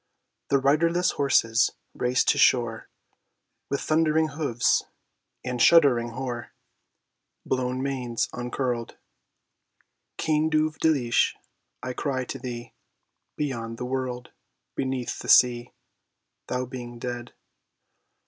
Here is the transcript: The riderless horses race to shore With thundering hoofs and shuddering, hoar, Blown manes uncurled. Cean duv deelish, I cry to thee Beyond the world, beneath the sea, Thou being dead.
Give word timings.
The 0.47 0.57
riderless 0.57 1.11
horses 1.11 1.73
race 1.93 2.23
to 2.23 2.39
shore 2.39 2.89
With 3.69 3.81
thundering 3.81 4.29
hoofs 4.29 4.81
and 5.45 5.61
shuddering, 5.61 6.13
hoar, 6.13 6.53
Blown 7.45 7.83
manes 7.83 8.27
uncurled. 8.33 8.97
Cean 10.19 10.49
duv 10.49 10.79
deelish, 10.79 11.35
I 11.83 11.93
cry 11.93 12.25
to 12.25 12.39
thee 12.39 12.73
Beyond 13.37 13.77
the 13.77 13.85
world, 13.85 14.31
beneath 14.73 15.19
the 15.19 15.29
sea, 15.29 15.71
Thou 16.47 16.65
being 16.65 16.97
dead. 16.97 17.33